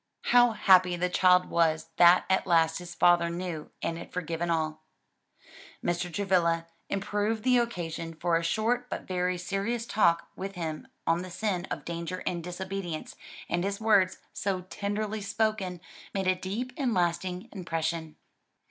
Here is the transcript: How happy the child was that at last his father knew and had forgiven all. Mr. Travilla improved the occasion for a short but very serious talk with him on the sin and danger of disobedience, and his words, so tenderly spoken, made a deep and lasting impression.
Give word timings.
How 0.23 0.53
happy 0.53 0.95
the 0.95 1.09
child 1.09 1.45
was 1.45 1.89
that 1.97 2.25
at 2.27 2.47
last 2.47 2.79
his 2.79 2.95
father 2.95 3.29
knew 3.29 3.69
and 3.83 3.99
had 3.99 4.11
forgiven 4.11 4.49
all. 4.49 4.81
Mr. 5.85 6.11
Travilla 6.11 6.65
improved 6.89 7.43
the 7.43 7.59
occasion 7.59 8.15
for 8.15 8.35
a 8.35 8.41
short 8.43 8.89
but 8.89 9.03
very 9.05 9.37
serious 9.37 9.85
talk 9.85 10.27
with 10.35 10.55
him 10.55 10.87
on 11.05 11.21
the 11.21 11.29
sin 11.29 11.67
and 11.69 11.85
danger 11.85 12.23
of 12.25 12.41
disobedience, 12.41 13.15
and 13.47 13.63
his 13.63 13.79
words, 13.79 14.17
so 14.33 14.61
tenderly 14.71 15.21
spoken, 15.21 15.79
made 16.15 16.25
a 16.25 16.33
deep 16.33 16.73
and 16.77 16.95
lasting 16.95 17.47
impression. 17.51 18.15